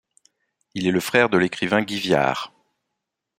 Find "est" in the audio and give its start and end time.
0.87-0.91